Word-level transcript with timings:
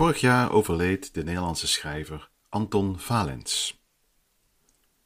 Vorig 0.00 0.20
jaar 0.20 0.50
overleed 0.50 1.14
de 1.14 1.24
Nederlandse 1.24 1.66
schrijver 1.66 2.30
Anton 2.48 2.98
Valens. 2.98 3.82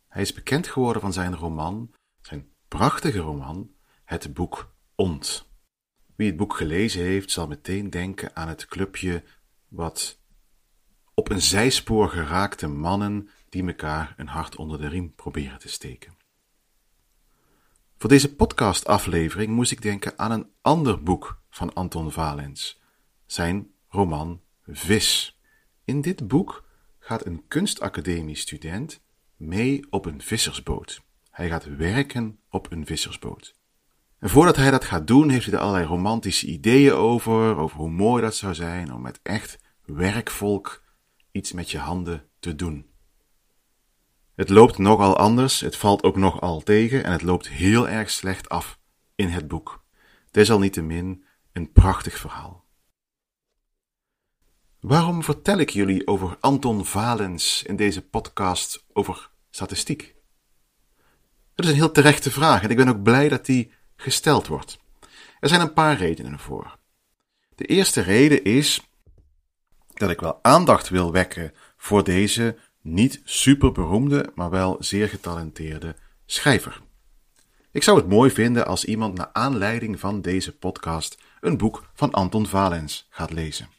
Hij 0.08 0.22
is 0.22 0.32
bekend 0.32 0.66
geworden 0.66 1.02
van 1.02 1.12
zijn 1.12 1.36
roman, 1.36 1.94
zijn 2.20 2.48
prachtige 2.68 3.18
roman, 3.18 3.70
het 4.04 4.34
boek 4.34 4.74
Ont. 4.94 5.48
Wie 6.16 6.26
het 6.26 6.36
boek 6.36 6.56
gelezen 6.56 7.02
heeft, 7.02 7.30
zal 7.30 7.46
meteen 7.46 7.90
denken 7.90 8.36
aan 8.36 8.48
het 8.48 8.66
clubje 8.66 9.24
wat 9.68 10.20
op 11.14 11.30
een 11.30 11.42
zijspoor 11.42 12.08
geraakte 12.08 12.66
mannen 12.66 13.28
die 13.48 13.66
elkaar 13.66 14.14
een 14.16 14.28
hart 14.28 14.56
onder 14.56 14.80
de 14.80 14.88
riem 14.88 15.14
proberen 15.14 15.58
te 15.58 15.68
steken. 15.68 16.16
Voor 17.96 18.08
deze 18.08 18.34
podcastaflevering 18.34 19.52
moest 19.52 19.72
ik 19.72 19.82
denken 19.82 20.18
aan 20.18 20.30
een 20.30 20.50
ander 20.60 21.02
boek 21.02 21.42
van 21.50 21.72
Anton 21.72 22.12
Valens, 22.12 22.80
zijn 23.26 23.74
roman 23.88 24.42
Vis. 24.66 25.40
In 25.84 26.00
dit 26.00 26.28
boek 26.28 26.64
gaat 26.98 27.26
een 27.26 27.44
kunstacademiestudent 27.48 29.00
mee 29.36 29.86
op 29.90 30.06
een 30.06 30.22
vissersboot. 30.22 31.02
Hij 31.30 31.48
gaat 31.48 31.76
werken 31.76 32.38
op 32.50 32.72
een 32.72 32.86
vissersboot. 32.86 33.54
En 34.18 34.28
voordat 34.28 34.56
hij 34.56 34.70
dat 34.70 34.84
gaat 34.84 35.06
doen, 35.06 35.28
heeft 35.28 35.44
hij 35.44 35.54
er 35.54 35.60
allerlei 35.60 35.86
romantische 35.86 36.46
ideeën 36.46 36.92
over, 36.92 37.56
over 37.56 37.76
hoe 37.76 37.90
mooi 37.90 38.22
dat 38.22 38.36
zou 38.36 38.54
zijn 38.54 38.92
om 38.92 39.00
met 39.00 39.20
echt 39.22 39.58
werkvolk 39.84 40.84
iets 41.30 41.52
met 41.52 41.70
je 41.70 41.78
handen 41.78 42.28
te 42.38 42.54
doen. 42.54 42.86
Het 44.34 44.48
loopt 44.48 44.78
nogal 44.78 45.16
anders, 45.16 45.60
het 45.60 45.76
valt 45.76 46.02
ook 46.02 46.16
nogal 46.16 46.60
tegen 46.60 47.04
en 47.04 47.12
het 47.12 47.22
loopt 47.22 47.48
heel 47.48 47.88
erg 47.88 48.10
slecht 48.10 48.48
af 48.48 48.78
in 49.14 49.28
het 49.28 49.48
boek. 49.48 49.84
Desalniettemin 50.30 51.24
een 51.52 51.72
prachtig 51.72 52.18
verhaal. 52.18 52.63
Waarom 54.84 55.22
vertel 55.22 55.58
ik 55.58 55.70
jullie 55.70 56.06
over 56.06 56.36
Anton 56.40 56.84
Valens 56.84 57.62
in 57.62 57.76
deze 57.76 58.02
podcast 58.02 58.84
over 58.92 59.30
statistiek? 59.50 60.14
Dat 61.54 61.64
is 61.64 61.70
een 61.70 61.76
heel 61.76 61.90
terechte 61.90 62.30
vraag 62.30 62.62
en 62.62 62.70
ik 62.70 62.76
ben 62.76 62.88
ook 62.88 63.02
blij 63.02 63.28
dat 63.28 63.46
die 63.46 63.72
gesteld 63.96 64.46
wordt. 64.46 64.78
Er 65.40 65.48
zijn 65.48 65.60
een 65.60 65.72
paar 65.72 65.96
redenen 65.96 66.38
voor. 66.38 66.78
De 67.54 67.64
eerste 67.64 68.00
reden 68.00 68.44
is 68.44 68.90
dat 69.94 70.10
ik 70.10 70.20
wel 70.20 70.38
aandacht 70.42 70.88
wil 70.88 71.12
wekken 71.12 71.52
voor 71.76 72.04
deze 72.04 72.56
niet 72.80 73.20
super 73.24 73.72
beroemde, 73.72 74.32
maar 74.34 74.50
wel 74.50 74.76
zeer 74.78 75.08
getalenteerde 75.08 75.96
schrijver. 76.26 76.80
Ik 77.70 77.82
zou 77.82 77.98
het 77.98 78.08
mooi 78.08 78.30
vinden 78.30 78.66
als 78.66 78.84
iemand 78.84 79.14
naar 79.14 79.30
aanleiding 79.32 80.00
van 80.00 80.20
deze 80.20 80.56
podcast 80.56 81.18
een 81.40 81.56
boek 81.56 81.90
van 81.94 82.10
Anton 82.10 82.46
Valens 82.46 83.06
gaat 83.10 83.32
lezen. 83.32 83.73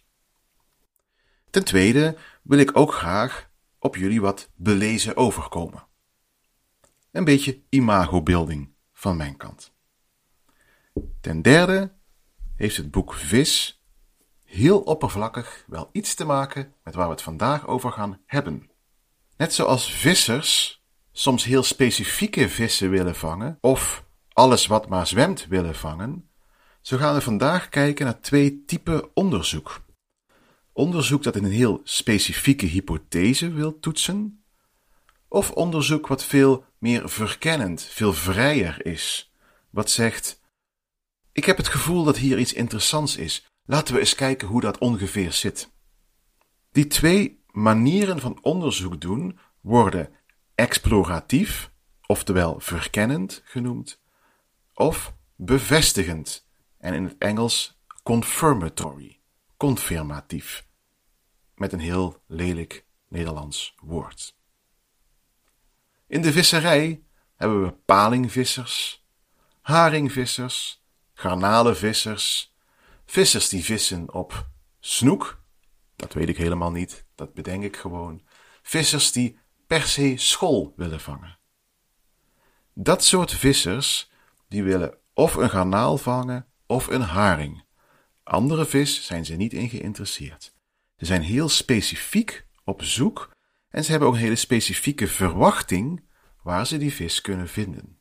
Ten 1.55 1.63
tweede 1.63 2.17
wil 2.41 2.59
ik 2.59 2.77
ook 2.77 2.93
graag 2.93 3.49
op 3.79 3.95
jullie 3.95 4.21
wat 4.21 4.49
belezen 4.55 5.17
overkomen. 5.17 5.87
Een 7.11 7.23
beetje 7.23 7.61
imagobeelding 7.69 8.73
van 8.93 9.17
mijn 9.17 9.37
kant. 9.37 9.73
Ten 11.21 11.41
derde 11.41 11.93
heeft 12.55 12.77
het 12.77 12.91
boek 12.91 13.13
Vis 13.13 13.83
heel 14.43 14.79
oppervlakkig 14.79 15.63
wel 15.67 15.89
iets 15.91 16.13
te 16.13 16.25
maken 16.25 16.73
met 16.83 16.95
waar 16.95 17.05
we 17.05 17.13
het 17.13 17.21
vandaag 17.21 17.67
over 17.67 17.91
gaan 17.91 18.21
hebben. 18.25 18.69
Net 19.37 19.53
zoals 19.53 19.91
vissers 19.91 20.83
soms 21.11 21.43
heel 21.43 21.63
specifieke 21.63 22.49
vissen 22.49 22.89
willen 22.89 23.15
vangen, 23.15 23.57
of 23.61 24.05
alles 24.33 24.67
wat 24.67 24.87
maar 24.87 25.07
zwemt 25.07 25.47
willen 25.47 25.75
vangen, 25.75 26.29
zo 26.81 26.97
gaan 26.97 27.13
we 27.13 27.21
vandaag 27.21 27.69
kijken 27.69 28.05
naar 28.05 28.21
twee 28.21 28.63
typen 28.65 29.09
onderzoek. 29.13 29.84
Onderzoek 30.77 31.23
dat 31.23 31.35
een 31.35 31.45
heel 31.45 31.81
specifieke 31.83 32.65
hypothese 32.65 33.51
wil 33.51 33.79
toetsen, 33.79 34.43
of 35.27 35.51
onderzoek 35.51 36.07
wat 36.07 36.23
veel 36.23 36.65
meer 36.77 37.09
verkennend, 37.09 37.81
veel 37.81 38.13
vrijer 38.13 38.85
is, 38.85 39.33
wat 39.69 39.89
zegt: 39.89 40.41
Ik 41.31 41.45
heb 41.45 41.57
het 41.57 41.67
gevoel 41.67 42.03
dat 42.03 42.17
hier 42.17 42.39
iets 42.39 42.53
interessants 42.53 43.17
is, 43.17 43.49
laten 43.65 43.93
we 43.93 43.99
eens 43.99 44.15
kijken 44.15 44.47
hoe 44.47 44.61
dat 44.61 44.77
ongeveer 44.77 45.31
zit. 45.31 45.71
Die 46.71 46.87
twee 46.87 47.43
manieren 47.51 48.19
van 48.19 48.37
onderzoek 48.41 49.01
doen 49.01 49.39
worden 49.61 50.09
exploratief, 50.55 51.71
oftewel 52.05 52.59
verkennend 52.59 53.41
genoemd, 53.45 54.01
of 54.73 55.15
bevestigend 55.35 56.47
en 56.77 56.93
in 56.93 57.03
het 57.03 57.15
Engels 57.17 57.79
confirmatory, 58.03 59.19
confirmatief, 59.57 60.64
met 61.55 61.73
een 61.73 61.79
heel 61.79 62.21
lelijk 62.27 62.85
Nederlands 63.07 63.75
woord. 63.81 64.35
In 66.07 66.21
de 66.21 66.31
visserij 66.31 67.03
hebben 67.35 67.63
we 67.63 67.71
palingvissers, 67.71 69.05
haringvissers, 69.61 70.83
garnalenvissers, 71.13 72.55
vissers 73.05 73.49
die 73.49 73.63
vissen 73.63 74.13
op 74.13 74.47
snoek, 74.79 75.43
dat 75.95 76.13
weet 76.13 76.29
ik 76.29 76.37
helemaal 76.37 76.71
niet, 76.71 77.05
dat 77.15 77.33
bedenk 77.33 77.63
ik 77.63 77.77
gewoon, 77.77 78.21
vissers 78.61 79.11
die 79.11 79.39
per 79.67 79.81
se 79.81 80.13
school 80.17 80.73
willen 80.75 80.99
vangen. 80.99 81.37
Dat 82.73 83.03
soort 83.03 83.31
vissers 83.31 84.11
die 84.47 84.63
willen 84.63 84.97
of 85.13 85.35
een 85.35 85.49
garnaal 85.49 85.97
vangen 85.97 86.47
of 86.65 86.87
een 86.87 87.01
haring. 87.01 87.63
Andere 88.23 88.65
vis 88.65 89.05
zijn 89.05 89.25
ze 89.25 89.35
niet 89.35 89.53
in 89.53 89.69
geïnteresseerd. 89.69 90.54
Ze 90.97 91.05
zijn 91.05 91.21
heel 91.21 91.49
specifiek 91.49 92.47
op 92.63 92.83
zoek 92.83 93.31
en 93.69 93.83
ze 93.83 93.89
hebben 93.91 94.07
ook 94.07 94.13
een 94.13 94.19
hele 94.19 94.35
specifieke 94.35 95.07
verwachting 95.07 96.03
waar 96.43 96.67
ze 96.67 96.77
die 96.77 96.93
vis 96.93 97.21
kunnen 97.21 97.47
vinden. 97.47 97.99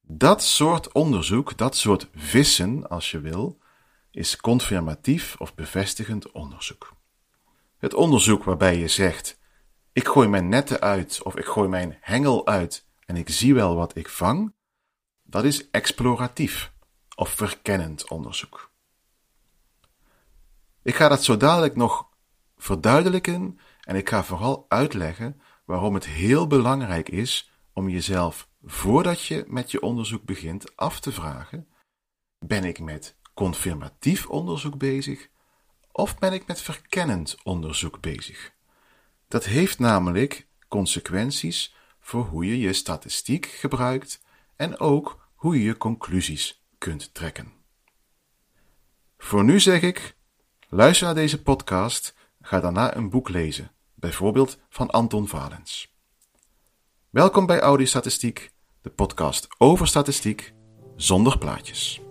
Dat 0.00 0.42
soort 0.42 0.92
onderzoek, 0.92 1.56
dat 1.56 1.76
soort 1.76 2.08
vissen, 2.14 2.88
als 2.88 3.10
je 3.10 3.20
wil, 3.20 3.58
is 4.10 4.36
confirmatief 4.36 5.34
of 5.38 5.54
bevestigend 5.54 6.32
onderzoek. 6.32 6.96
Het 7.78 7.94
onderzoek 7.94 8.44
waarbij 8.44 8.78
je 8.78 8.88
zegt: 8.88 9.38
ik 9.92 10.08
gooi 10.08 10.28
mijn 10.28 10.48
netten 10.48 10.80
uit 10.80 11.22
of 11.22 11.36
ik 11.36 11.44
gooi 11.44 11.68
mijn 11.68 11.98
hengel 12.00 12.46
uit 12.46 12.86
en 13.06 13.16
ik 13.16 13.28
zie 13.28 13.54
wel 13.54 13.76
wat 13.76 13.96
ik 13.96 14.08
vang, 14.08 14.54
dat 15.22 15.44
is 15.44 15.70
exploratief 15.70 16.72
of 17.14 17.28
verkennend 17.28 18.08
onderzoek. 18.08 18.74
Ik 20.86 20.94
ga 20.94 21.08
dat 21.08 21.24
zo 21.24 21.36
dadelijk 21.36 21.76
nog 21.76 22.08
verduidelijken 22.56 23.58
en 23.80 23.96
ik 23.96 24.08
ga 24.08 24.24
vooral 24.24 24.66
uitleggen 24.68 25.40
waarom 25.64 25.94
het 25.94 26.06
heel 26.06 26.46
belangrijk 26.46 27.08
is 27.08 27.52
om 27.72 27.88
jezelf 27.88 28.48
voordat 28.62 29.24
je 29.24 29.44
met 29.46 29.70
je 29.70 29.80
onderzoek 29.80 30.24
begint 30.24 30.76
af 30.76 31.00
te 31.00 31.12
vragen: 31.12 31.68
ben 32.38 32.64
ik 32.64 32.80
met 32.80 33.16
confirmatief 33.34 34.26
onderzoek 34.26 34.78
bezig 34.78 35.28
of 35.92 36.18
ben 36.18 36.32
ik 36.32 36.46
met 36.46 36.60
verkennend 36.60 37.36
onderzoek 37.42 38.00
bezig? 38.00 38.52
Dat 39.28 39.44
heeft 39.44 39.78
namelijk 39.78 40.46
consequenties 40.68 41.74
voor 42.00 42.24
hoe 42.24 42.46
je 42.46 42.58
je 42.58 42.72
statistiek 42.72 43.46
gebruikt 43.46 44.20
en 44.56 44.78
ook 44.78 45.28
hoe 45.34 45.58
je 45.58 45.64
je 45.64 45.76
conclusies 45.76 46.64
kunt 46.78 47.14
trekken. 47.14 47.52
Voor 49.18 49.44
nu 49.44 49.60
zeg 49.60 49.82
ik: 49.82 50.16
luister 50.68 51.06
naar 51.06 51.14
deze 51.14 51.42
podcast, 51.42 52.14
ga 52.40 52.60
daarna 52.60 52.96
een 52.96 53.10
boek 53.10 53.28
lezen, 53.28 53.70
bijvoorbeeld 53.94 54.58
van 54.68 54.90
Anton 54.90 55.28
Valens. 55.28 55.94
Welkom 57.10 57.46
bij 57.46 57.60
Audiostatistiek, 57.60 58.50
de 58.82 58.90
podcast 58.90 59.46
over 59.58 59.86
statistiek 59.86 60.54
zonder 60.96 61.38
plaatjes. 61.38 62.05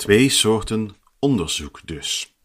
Twee 0.00 0.28
soorten 0.28 0.96
onderzoek 1.18 1.80
dus. 1.84 2.36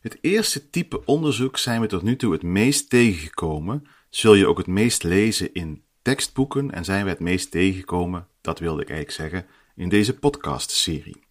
Het 0.00 0.18
eerste 0.20 0.70
type 0.70 1.04
onderzoek 1.04 1.56
zijn 1.56 1.80
we 1.80 1.86
tot 1.86 2.02
nu 2.02 2.16
toe 2.16 2.32
het 2.32 2.42
meest 2.42 2.90
tegengekomen, 2.90 3.86
zul 4.10 4.34
je 4.34 4.46
ook 4.46 4.58
het 4.58 4.66
meest 4.66 5.02
lezen 5.02 5.54
in 5.54 5.84
tekstboeken 6.02 6.70
en 6.70 6.84
zijn 6.84 7.04
we 7.04 7.10
het 7.10 7.20
meest 7.20 7.50
tegengekomen, 7.50 8.28
dat 8.40 8.58
wilde 8.58 8.82
ik 8.82 8.90
eigenlijk 8.90 9.20
zeggen, 9.20 9.50
in 9.76 9.88
deze 9.88 10.18
podcastserie. 10.18 11.22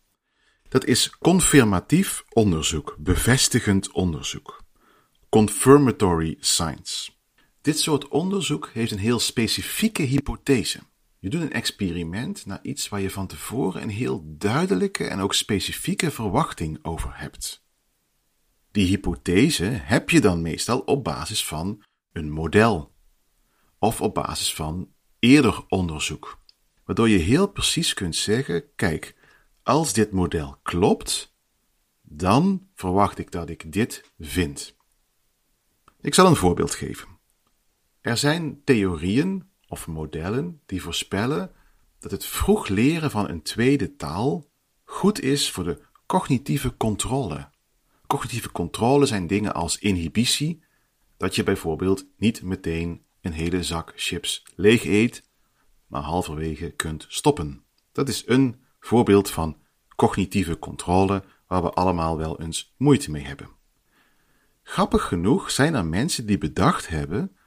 Dat 0.70 0.86
is 0.86 1.18
confirmatief 1.18 2.24
onderzoek, 2.30 2.96
bevestigend 3.00 3.92
onderzoek. 3.92 4.64
Confirmatory 5.30 6.36
science. 6.40 7.12
Dit 7.62 7.80
soort 7.80 8.08
onderzoek 8.08 8.70
heeft 8.74 8.92
een 8.92 8.98
heel 8.98 9.20
specifieke 9.20 10.02
hypothese. 10.02 10.80
Je 11.28 11.34
doet 11.34 11.42
een 11.42 11.54
experiment 11.54 12.46
naar 12.46 12.60
iets 12.62 12.90
waar 12.90 13.02
je 13.02 13.10
van 13.10 13.28
tevoren 13.28 13.82
een 13.82 13.90
heel 13.90 14.24
duidelijke 14.26 15.08
en 15.08 15.20
ook 15.20 15.34
specifieke 15.34 16.12
verwachting 16.12 16.80
over 16.82 17.20
hebt. 17.20 17.66
Die 18.72 18.88
hypothese 18.88 19.64
heb 19.64 20.10
je 20.10 20.22
dan 20.22 20.42
meestal 20.42 20.80
op 20.80 21.04
basis 21.04 21.46
van 21.46 21.84
een 22.12 22.32
model 22.32 22.96
of 23.80 24.02
op 24.02 24.14
basis 24.14 24.54
van 24.54 24.94
eerder 25.20 25.66
onderzoek, 25.68 26.42
waardoor 26.86 27.10
je 27.10 27.18
heel 27.18 27.48
precies 27.48 27.94
kunt 27.94 28.16
zeggen: 28.16 28.76
kijk, 28.76 29.16
als 29.64 29.94
dit 29.94 30.12
model 30.12 30.60
klopt, 30.64 31.36
dan 32.02 32.68
verwacht 32.74 33.18
ik 33.18 33.32
dat 33.32 33.50
ik 33.50 33.72
dit 33.72 34.12
vind. 34.20 34.76
Ik 36.02 36.14
zal 36.14 36.28
een 36.28 36.36
voorbeeld 36.36 36.76
geven. 36.76 37.08
Er 38.02 38.18
zijn 38.18 38.64
theorieën 38.64 39.56
of 39.68 39.88
modellen 39.88 40.62
die 40.66 40.82
voorspellen 40.82 41.52
dat 42.00 42.12
het 42.12 42.26
vroeg 42.26 42.68
leren 42.68 43.12
van 43.12 43.30
een 43.30 43.42
tweede 43.42 43.96
taal 43.96 44.46
goed 44.84 45.22
is 45.22 45.52
voor 45.52 45.64
de 45.64 45.82
cognitieve 46.06 46.78
controle. 46.78 47.50
Cognitieve 48.08 48.52
controle 48.52 49.06
zijn 49.06 49.28
dingen 49.28 49.54
als 49.54 49.78
inhibitie, 49.78 50.64
dat 51.18 51.36
je 51.36 51.44
bijvoorbeeld 51.44 52.06
niet 52.18 52.42
meteen 52.42 53.06
een 53.22 53.32
hele 53.32 53.64
zak 53.64 53.94
chips 53.96 54.44
leeg 54.56 54.86
eet, 54.86 55.24
maar 55.88 56.02
halverwege 56.02 56.70
kunt 56.70 57.06
stoppen. 57.08 57.64
Dat 57.92 58.10
is 58.10 58.24
een 58.28 58.62
voorbeeld 58.80 59.30
van 59.30 59.58
cognitieve 59.96 60.60
controle 60.60 61.24
waar 61.48 61.62
we 61.62 61.72
allemaal 61.72 62.18
wel 62.18 62.42
eens 62.42 62.74
moeite 62.78 63.12
mee 63.12 63.24
hebben. 63.24 63.50
Grappig 64.64 65.08
genoeg 65.08 65.52
zijn 65.52 65.74
er 65.74 65.86
mensen 65.86 66.26
die 66.26 66.38
bedacht 66.38 66.88
hebben 66.88 67.38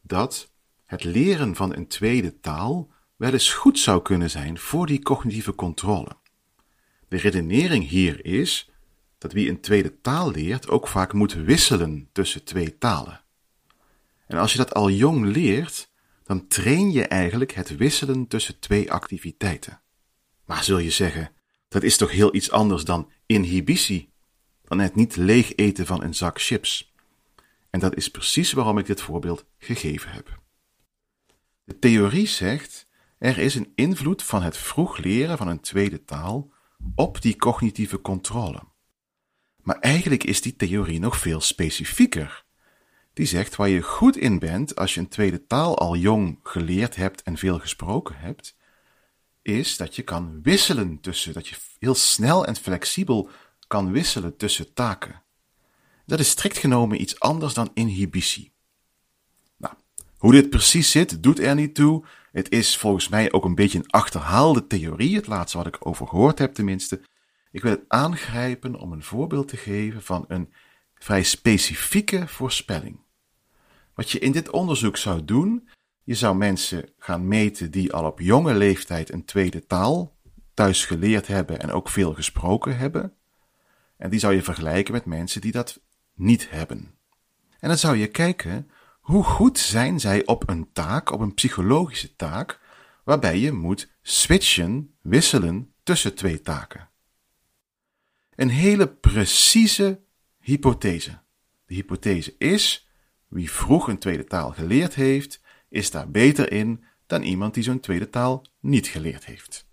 dat 0.00 0.52
het 0.86 1.04
leren 1.04 1.54
van 1.54 1.76
een 1.76 1.86
tweede 1.86 2.40
taal 2.40 2.90
wel 3.16 3.32
eens 3.32 3.52
goed 3.52 3.78
zou 3.78 4.02
kunnen 4.02 4.30
zijn 4.30 4.58
voor 4.58 4.86
die 4.86 5.02
cognitieve 5.02 5.54
controle. 5.54 6.16
De 7.08 7.16
redenering 7.16 7.88
hier 7.88 8.24
is 8.24 8.70
dat 9.18 9.32
wie 9.32 9.48
een 9.48 9.60
tweede 9.60 10.00
taal 10.00 10.30
leert 10.30 10.68
ook 10.68 10.88
vaak 10.88 11.12
moet 11.12 11.32
wisselen 11.32 12.08
tussen 12.12 12.44
twee 12.44 12.78
talen. 12.78 13.20
En 14.26 14.38
als 14.38 14.52
je 14.52 14.58
dat 14.58 14.74
al 14.74 14.90
jong 14.90 15.24
leert, 15.24 15.90
dan 16.24 16.46
train 16.46 16.92
je 16.92 17.06
eigenlijk 17.06 17.52
het 17.52 17.76
wisselen 17.76 18.26
tussen 18.26 18.58
twee 18.58 18.92
activiteiten. 18.92 19.80
Maar 20.44 20.64
zul 20.64 20.78
je 20.78 20.90
zeggen, 20.90 21.30
dat 21.68 21.82
is 21.82 21.96
toch 21.96 22.10
heel 22.10 22.34
iets 22.34 22.50
anders 22.50 22.84
dan 22.84 23.10
inhibitie, 23.26 24.12
dan 24.64 24.78
het 24.78 24.94
niet 24.94 25.16
leeg 25.16 25.54
eten 25.54 25.86
van 25.86 26.02
een 26.02 26.14
zak 26.14 26.40
chips. 26.40 26.94
En 27.70 27.80
dat 27.80 27.96
is 27.96 28.10
precies 28.10 28.52
waarom 28.52 28.78
ik 28.78 28.86
dit 28.86 29.00
voorbeeld 29.00 29.44
gegeven 29.58 30.10
heb. 30.10 30.44
De 31.66 31.78
theorie 31.78 32.26
zegt, 32.26 32.86
er 33.18 33.38
is 33.38 33.54
een 33.54 33.72
invloed 33.74 34.22
van 34.22 34.42
het 34.42 34.56
vroeg 34.56 34.96
leren 34.96 35.38
van 35.38 35.48
een 35.48 35.60
tweede 35.60 36.04
taal 36.04 36.52
op 36.94 37.22
die 37.22 37.36
cognitieve 37.36 38.00
controle. 38.00 38.62
Maar 39.62 39.78
eigenlijk 39.78 40.24
is 40.24 40.40
die 40.40 40.56
theorie 40.56 41.00
nog 41.00 41.18
veel 41.18 41.40
specifieker. 41.40 42.44
Die 43.12 43.26
zegt 43.26 43.56
waar 43.56 43.68
je 43.68 43.82
goed 43.82 44.16
in 44.16 44.38
bent 44.38 44.76
als 44.76 44.94
je 44.94 45.00
een 45.00 45.08
tweede 45.08 45.46
taal 45.46 45.78
al 45.78 45.96
jong 45.96 46.38
geleerd 46.42 46.96
hebt 46.96 47.22
en 47.22 47.36
veel 47.36 47.58
gesproken 47.58 48.16
hebt, 48.18 48.56
is 49.42 49.76
dat 49.76 49.96
je 49.96 50.02
kan 50.02 50.42
wisselen 50.42 51.00
tussen, 51.00 51.32
dat 51.32 51.48
je 51.48 51.56
heel 51.78 51.94
snel 51.94 52.46
en 52.46 52.56
flexibel 52.56 53.30
kan 53.66 53.92
wisselen 53.92 54.36
tussen 54.36 54.72
taken. 54.74 55.22
Dat 56.04 56.20
is 56.20 56.30
strikt 56.30 56.58
genomen 56.58 57.00
iets 57.00 57.20
anders 57.20 57.54
dan 57.54 57.70
inhibitie. 57.74 58.55
Hoe 60.16 60.32
dit 60.32 60.50
precies 60.50 60.90
zit, 60.90 61.22
doet 61.22 61.40
er 61.40 61.54
niet 61.54 61.74
toe. 61.74 62.04
Het 62.32 62.50
is 62.50 62.76
volgens 62.76 63.08
mij 63.08 63.32
ook 63.32 63.44
een 63.44 63.54
beetje 63.54 63.78
een 63.78 63.90
achterhaalde 63.90 64.66
theorie, 64.66 65.16
het 65.16 65.26
laatste 65.26 65.56
wat 65.56 65.66
ik 65.66 65.86
over 65.86 66.06
gehoord 66.08 66.38
heb 66.38 66.54
tenminste. 66.54 67.00
Ik 67.50 67.62
wil 67.62 67.70
het 67.70 67.84
aangrijpen 67.88 68.74
om 68.74 68.92
een 68.92 69.02
voorbeeld 69.02 69.48
te 69.48 69.56
geven 69.56 70.02
van 70.02 70.24
een 70.28 70.52
vrij 70.94 71.22
specifieke 71.22 72.28
voorspelling. 72.28 73.00
Wat 73.94 74.10
je 74.10 74.18
in 74.18 74.32
dit 74.32 74.50
onderzoek 74.50 74.96
zou 74.96 75.24
doen, 75.24 75.68
je 76.02 76.14
zou 76.14 76.36
mensen 76.36 76.88
gaan 76.98 77.28
meten 77.28 77.70
die 77.70 77.92
al 77.92 78.04
op 78.04 78.20
jonge 78.20 78.54
leeftijd 78.54 79.12
een 79.12 79.24
tweede 79.24 79.66
taal 79.66 80.16
thuis 80.54 80.84
geleerd 80.84 81.26
hebben 81.26 81.60
en 81.60 81.70
ook 81.70 81.88
veel 81.88 82.14
gesproken 82.14 82.76
hebben. 82.76 83.12
En 83.96 84.10
die 84.10 84.18
zou 84.18 84.34
je 84.34 84.42
vergelijken 84.42 84.92
met 84.92 85.04
mensen 85.04 85.40
die 85.40 85.52
dat 85.52 85.80
niet 86.14 86.50
hebben. 86.50 86.94
En 87.58 87.68
dan 87.68 87.78
zou 87.78 87.96
je 87.96 88.06
kijken 88.06 88.70
hoe 89.06 89.24
goed 89.24 89.58
zijn 89.58 90.00
zij 90.00 90.26
op 90.26 90.48
een 90.48 90.72
taak, 90.72 91.12
op 91.12 91.20
een 91.20 91.34
psychologische 91.34 92.16
taak, 92.16 92.60
waarbij 93.04 93.38
je 93.38 93.52
moet 93.52 93.90
switchen, 94.02 94.94
wisselen 95.02 95.74
tussen 95.82 96.14
twee 96.14 96.40
taken. 96.40 96.88
Een 98.34 98.48
hele 98.48 98.88
precieze 98.88 100.00
hypothese. 100.38 101.18
De 101.66 101.74
hypothese 101.74 102.34
is, 102.38 102.88
wie 103.28 103.50
vroeg 103.50 103.88
een 103.88 103.98
tweede 103.98 104.24
taal 104.24 104.52
geleerd 104.52 104.94
heeft, 104.94 105.40
is 105.68 105.90
daar 105.90 106.10
beter 106.10 106.52
in 106.52 106.84
dan 107.06 107.22
iemand 107.22 107.54
die 107.54 107.62
zo'n 107.62 107.80
tweede 107.80 108.10
taal 108.10 108.44
niet 108.60 108.86
geleerd 108.86 109.24
heeft. 109.24 109.66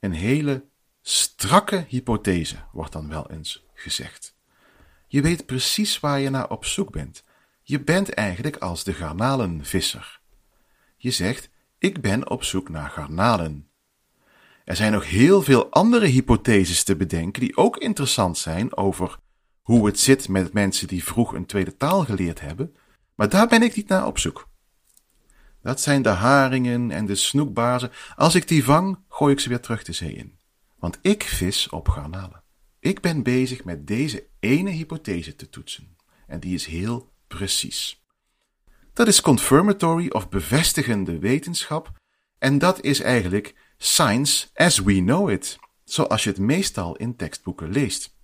Een 0.00 0.12
hele 0.12 0.64
strakke 1.02 1.84
hypothese 1.88 2.56
wordt 2.72 2.92
dan 2.92 3.08
wel 3.08 3.30
eens 3.30 3.64
gezegd. 3.74 4.35
Je 5.06 5.22
weet 5.22 5.46
precies 5.46 6.00
waar 6.00 6.20
je 6.20 6.30
naar 6.30 6.50
op 6.50 6.64
zoek 6.64 6.90
bent. 6.90 7.24
Je 7.62 7.80
bent 7.80 8.14
eigenlijk 8.14 8.56
als 8.56 8.84
de 8.84 8.92
garnalenvisser. 8.92 10.20
Je 10.96 11.10
zegt: 11.10 11.48
Ik 11.78 12.00
ben 12.00 12.30
op 12.30 12.44
zoek 12.44 12.68
naar 12.68 12.90
garnalen. 12.90 13.68
Er 14.64 14.76
zijn 14.76 14.92
nog 14.92 15.08
heel 15.08 15.42
veel 15.42 15.70
andere 15.70 16.06
hypotheses 16.06 16.84
te 16.84 16.96
bedenken 16.96 17.40
die 17.40 17.56
ook 17.56 17.76
interessant 17.76 18.38
zijn 18.38 18.76
over 18.76 19.18
hoe 19.62 19.86
het 19.86 20.00
zit 20.00 20.28
met 20.28 20.52
mensen 20.52 20.88
die 20.88 21.04
vroeg 21.04 21.32
een 21.32 21.46
tweede 21.46 21.76
taal 21.76 22.04
geleerd 22.04 22.40
hebben, 22.40 22.76
maar 23.14 23.28
daar 23.28 23.46
ben 23.48 23.62
ik 23.62 23.76
niet 23.76 23.88
naar 23.88 24.06
op 24.06 24.18
zoek. 24.18 24.48
Dat 25.62 25.80
zijn 25.80 26.02
de 26.02 26.08
haringen 26.08 26.90
en 26.90 27.06
de 27.06 27.14
snoekbazen. 27.14 27.90
Als 28.16 28.34
ik 28.34 28.48
die 28.48 28.64
vang, 28.64 28.98
gooi 29.08 29.32
ik 29.32 29.40
ze 29.40 29.48
weer 29.48 29.60
terug 29.60 29.82
de 29.82 29.92
zee 29.92 30.12
in. 30.12 30.38
Want 30.78 30.98
ik 31.02 31.22
vis 31.22 31.68
op 31.68 31.88
garnalen. 31.88 32.42
Ik 32.86 33.00
ben 33.00 33.22
bezig 33.22 33.64
met 33.64 33.86
deze 33.86 34.26
ene 34.40 34.70
hypothese 34.70 35.36
te 35.36 35.48
toetsen. 35.48 35.96
En 36.26 36.40
die 36.40 36.54
is 36.54 36.66
heel 36.66 37.12
precies. 37.26 38.04
Dat 38.92 39.06
is 39.06 39.20
confirmatory 39.20 40.08
of 40.08 40.28
bevestigende 40.28 41.18
wetenschap. 41.18 41.92
En 42.38 42.58
dat 42.58 42.82
is 42.82 43.00
eigenlijk 43.00 43.54
science 43.76 44.46
as 44.54 44.78
we 44.78 44.94
know 44.94 45.30
it. 45.30 45.58
Zoals 45.84 46.24
je 46.24 46.30
het 46.30 46.38
meestal 46.38 46.96
in 46.96 47.16
tekstboeken 47.16 47.70
leest. 47.70 48.16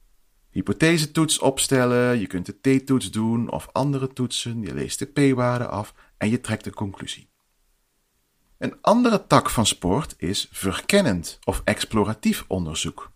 Hypothesetoets 0.50 1.38
opstellen, 1.38 2.18
je 2.18 2.26
kunt 2.26 2.46
de 2.46 2.78
t-toets 2.78 3.10
doen 3.10 3.50
of 3.50 3.68
andere 3.72 4.12
toetsen, 4.12 4.62
je 4.62 4.74
leest 4.74 4.98
de 4.98 5.06
p-waarde 5.06 5.66
af 5.66 5.94
en 6.16 6.30
je 6.30 6.40
trekt 6.40 6.64
de 6.64 6.72
conclusie. 6.72 7.28
Een 8.58 8.78
andere 8.80 9.26
tak 9.26 9.50
van 9.50 9.66
sport 9.66 10.14
is 10.18 10.48
verkennend 10.50 11.38
of 11.44 11.62
exploratief 11.64 12.44
onderzoek. 12.48 13.11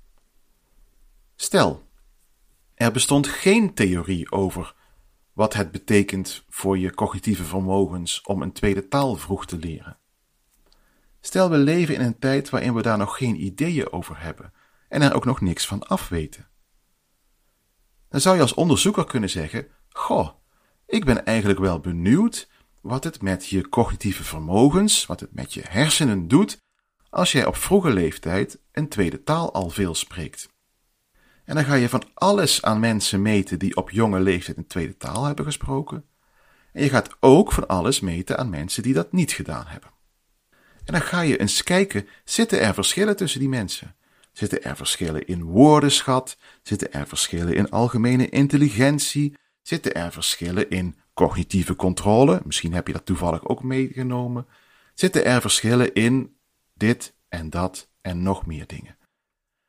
Stel, 1.37 1.89
er 2.75 2.93
bestond 2.93 3.27
geen 3.27 3.75
theorie 3.75 4.31
over 4.31 4.75
wat 5.33 5.55
het 5.55 5.71
betekent 5.71 6.45
voor 6.49 6.79
je 6.79 6.95
cognitieve 6.95 7.45
vermogens 7.45 8.21
om 8.23 8.43
een 8.43 8.53
tweede 8.53 8.89
taal 8.89 9.17
vroeg 9.17 9.47
te 9.47 9.59
leren. 9.59 9.99
Stel, 11.21 11.51
we 11.51 11.57
leven 11.57 11.95
in 11.95 12.01
een 12.01 12.19
tijd 12.19 12.51
waarin 12.51 12.75
we 12.75 12.83
daar 12.83 12.99
nog 12.99 13.17
geen 13.17 13.45
ideeën 13.45 13.93
over 13.93 14.21
hebben 14.21 14.53
en 14.89 15.03
er 15.03 15.15
ook 15.15 15.25
nog 15.25 15.41
niks 15.41 15.67
van 15.67 15.83
afweten. 15.83 16.49
Dan 18.09 18.21
zou 18.21 18.37
je 18.37 18.43
als 18.43 18.55
onderzoeker 18.55 19.05
kunnen 19.05 19.31
zeggen: 19.31 19.67
Goh, 19.89 20.29
ik 20.87 21.05
ben 21.05 21.25
eigenlijk 21.25 21.59
wel 21.59 21.81
benieuwd 21.81 22.49
wat 22.81 23.05
het 23.05 23.23
met 23.23 23.47
je 23.47 23.69
cognitieve 23.69 24.25
vermogens, 24.25 25.07
wat 25.07 25.21
het 25.21 25.35
met 25.35 25.55
je 25.55 25.63
hersenen 25.69 26.29
doet 26.29 26.59
als 27.11 27.33
jij 27.33 27.47
op 27.47 27.57
vroege 27.57 27.91
leeftijd 27.91 28.61
een 28.73 28.89
tweede 28.89 29.23
taal 29.23 29.53
al 29.53 29.71
veel 29.71 29.95
spreekt. 29.95 30.55
En 31.47 31.55
dan 31.55 31.65
ga 31.65 31.75
je 31.75 31.89
van 31.89 32.03
alles 32.15 32.63
aan 32.63 32.81
mensen 32.81 33.23
meten 33.23 33.59
die 33.59 33.77
op 33.77 33.91
jonge 33.91 34.21
leeftijd 34.21 34.57
een 34.57 34.67
tweede 34.67 34.97
taal 34.97 35.25
hebben 35.25 35.45
gesproken. 35.45 36.05
En 36.73 36.83
je 36.83 36.89
gaat 36.89 37.17
ook 37.21 37.53
van 37.53 37.67
alles 37.67 38.01
meten 38.01 38.39
aan 38.39 38.51
mensen 38.51 38.83
die 38.83 38.95
dat 38.95 39.13
niet 39.13 39.33
gedaan 39.33 39.67
hebben. 39.67 39.91
En 40.85 40.93
dan 40.93 41.01
ga 41.01 41.21
je 41.21 41.39
eens 41.39 41.63
kijken, 41.63 42.09
zitten 42.25 42.61
er 42.61 42.75
verschillen 42.75 43.17
tussen 43.17 43.41
die 43.41 43.49
mensen? 43.49 43.95
Zitten 44.33 44.63
er 44.63 44.77
verschillen 44.77 45.27
in 45.27 45.43
woordenschat? 45.43 46.39
Zitten 46.63 46.93
er 46.93 47.07
verschillen 47.07 47.55
in 47.55 47.71
algemene 47.71 48.29
intelligentie? 48.29 49.37
Zitten 49.63 49.95
er 49.95 50.13
verschillen 50.13 50.71
in 50.71 50.97
cognitieve 51.15 51.77
controle? 51.77 52.41
Misschien 52.45 52.73
heb 52.73 52.87
je 52.87 52.93
dat 52.93 53.07
toevallig 53.07 53.49
ook 53.49 53.63
meegenomen. 53.63 54.47
Zitten 54.95 55.25
er 55.25 55.41
verschillen 55.41 55.95
in 55.95 56.37
dit 56.75 57.15
en 57.29 57.51
dat 57.51 57.89
en 58.01 58.23
nog 58.23 58.47
meer 58.47 58.67
dingen? 58.67 58.97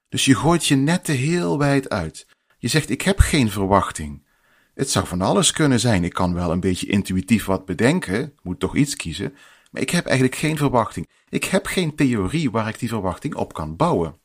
Dus 0.09 0.25
je 0.25 0.35
gooit 0.35 0.65
je 0.65 0.75
netten 0.75 1.15
heel 1.15 1.57
wijd 1.57 1.89
uit. 1.89 2.27
Je 2.57 2.67
zegt: 2.67 2.89
Ik 2.89 3.01
heb 3.01 3.19
geen 3.19 3.49
verwachting. 3.51 4.25
Het 4.73 4.89
zou 4.89 5.07
van 5.07 5.21
alles 5.21 5.51
kunnen 5.51 5.79
zijn. 5.79 6.03
Ik 6.03 6.13
kan 6.13 6.33
wel 6.33 6.51
een 6.51 6.59
beetje 6.59 6.87
intuïtief 6.87 7.45
wat 7.45 7.65
bedenken, 7.65 8.33
moet 8.41 8.59
toch 8.59 8.75
iets 8.75 8.95
kiezen, 8.95 9.35
maar 9.71 9.81
ik 9.81 9.89
heb 9.89 10.05
eigenlijk 10.05 10.37
geen 10.37 10.57
verwachting. 10.57 11.09
Ik 11.29 11.43
heb 11.43 11.65
geen 11.65 11.95
theorie 11.95 12.51
waar 12.51 12.67
ik 12.67 12.79
die 12.79 12.89
verwachting 12.89 13.35
op 13.35 13.53
kan 13.53 13.75
bouwen. 13.75 14.19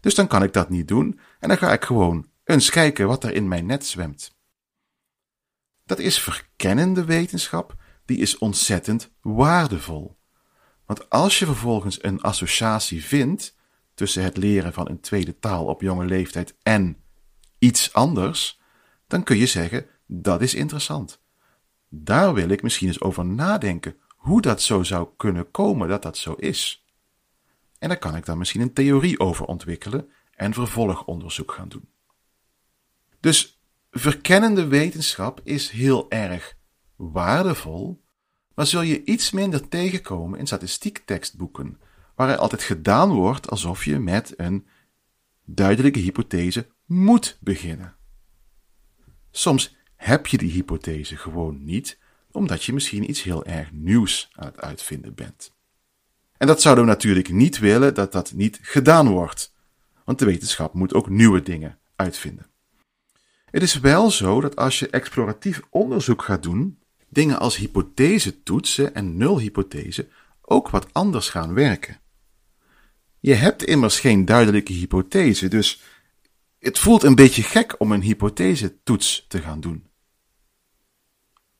Dus 0.00 0.14
dan 0.14 0.26
kan 0.26 0.42
ik 0.42 0.52
dat 0.52 0.68
niet 0.68 0.88
doen 0.88 1.20
en 1.40 1.48
dan 1.48 1.58
ga 1.58 1.72
ik 1.72 1.84
gewoon 1.84 2.28
eens 2.44 2.70
kijken 2.70 3.06
wat 3.06 3.24
er 3.24 3.32
in 3.32 3.48
mijn 3.48 3.66
net 3.66 3.86
zwemt. 3.86 4.36
Dat 5.84 5.98
is 5.98 6.18
verkennende 6.18 7.04
wetenschap, 7.04 7.74
die 8.04 8.18
is 8.18 8.38
ontzettend 8.38 9.10
waardevol. 9.20 10.16
Want 10.86 11.10
als 11.10 11.38
je 11.38 11.46
vervolgens 11.46 12.02
een 12.02 12.20
associatie 12.20 13.04
vindt 13.04 13.53
tussen 13.94 14.22
het 14.22 14.36
leren 14.36 14.72
van 14.72 14.88
een 14.88 15.00
tweede 15.00 15.38
taal 15.38 15.64
op 15.64 15.80
jonge 15.80 16.04
leeftijd 16.04 16.56
en 16.62 16.96
iets 17.58 17.92
anders, 17.92 18.60
dan 19.06 19.22
kun 19.22 19.36
je 19.36 19.46
zeggen: 19.46 19.86
dat 20.06 20.42
is 20.42 20.54
interessant. 20.54 21.22
Daar 21.88 22.34
wil 22.34 22.48
ik 22.48 22.62
misschien 22.62 22.88
eens 22.88 23.00
over 23.00 23.24
nadenken 23.24 23.96
hoe 24.08 24.40
dat 24.40 24.62
zo 24.62 24.82
zou 24.82 25.08
kunnen 25.16 25.50
komen 25.50 25.88
dat 25.88 26.02
dat 26.02 26.16
zo 26.16 26.32
is. 26.32 26.84
En 27.78 27.88
daar 27.88 27.98
kan 27.98 28.16
ik 28.16 28.24
dan 28.26 28.38
misschien 28.38 28.60
een 28.60 28.72
theorie 28.72 29.20
over 29.20 29.46
ontwikkelen 29.46 30.10
en 30.30 30.52
vervolgonderzoek 30.52 31.52
gaan 31.52 31.68
doen. 31.68 31.88
Dus 33.20 33.60
verkennende 33.90 34.66
wetenschap 34.66 35.40
is 35.44 35.70
heel 35.70 36.10
erg 36.10 36.56
waardevol, 36.96 38.02
maar 38.54 38.66
zul 38.66 38.82
je 38.82 39.04
iets 39.04 39.30
minder 39.30 39.68
tegenkomen 39.68 40.38
in 40.38 40.46
statistiektekstboeken, 40.46 41.80
waar 42.14 42.28
er 42.28 42.36
altijd 42.36 42.62
gedaan 42.62 43.10
wordt 43.10 43.50
alsof 43.50 43.84
je 43.84 43.98
met 43.98 44.34
een 44.36 44.66
duidelijke 45.44 45.98
hypothese 45.98 46.66
moet 46.84 47.36
beginnen. 47.40 47.94
Soms 49.30 49.76
heb 49.96 50.26
je 50.26 50.38
die 50.38 50.50
hypothese 50.50 51.16
gewoon 51.16 51.64
niet, 51.64 51.98
omdat 52.30 52.64
je 52.64 52.72
misschien 52.72 53.10
iets 53.10 53.22
heel 53.22 53.44
erg 53.44 53.72
nieuws 53.72 54.28
aan 54.32 54.46
het 54.46 54.60
uitvinden 54.60 55.14
bent. 55.14 55.52
En 56.36 56.46
dat 56.46 56.62
zouden 56.62 56.84
we 56.84 56.90
natuurlijk 56.90 57.28
niet 57.32 57.58
willen 57.58 57.94
dat 57.94 58.12
dat 58.12 58.32
niet 58.32 58.58
gedaan 58.62 59.08
wordt, 59.08 59.52
want 60.04 60.18
de 60.18 60.24
wetenschap 60.24 60.74
moet 60.74 60.94
ook 60.94 61.08
nieuwe 61.08 61.42
dingen 61.42 61.78
uitvinden. 61.96 62.46
Het 63.50 63.62
is 63.62 63.80
wel 63.80 64.10
zo 64.10 64.40
dat 64.40 64.56
als 64.56 64.78
je 64.78 64.90
exploratief 64.90 65.62
onderzoek 65.70 66.22
gaat 66.22 66.42
doen, 66.42 66.78
dingen 67.08 67.38
als 67.38 67.56
hypothese 67.56 68.42
toetsen 68.42 68.94
en 68.94 69.16
nulhypothese 69.16 70.08
ook 70.40 70.68
wat 70.68 70.92
anders 70.92 71.28
gaan 71.28 71.54
werken. 71.54 72.00
Je 73.24 73.34
hebt 73.34 73.64
immers 73.64 74.00
geen 74.00 74.24
duidelijke 74.24 74.72
hypothese, 74.72 75.48
dus 75.48 75.82
het 76.58 76.78
voelt 76.78 77.02
een 77.02 77.14
beetje 77.14 77.42
gek 77.42 77.80
om 77.80 77.92
een 77.92 78.02
hypothese-toets 78.02 79.24
te 79.28 79.40
gaan 79.40 79.60
doen. 79.60 79.86